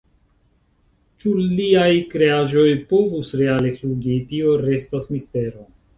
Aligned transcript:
Ĉu 1.23 1.33
liaj 1.59 1.91
kreaĵoj 2.13 2.65
povus 2.95 3.29
reale 3.43 3.75
flugi, 3.81 4.17
tio 4.33 4.55
restas 4.65 5.13
mistero. 5.17 5.69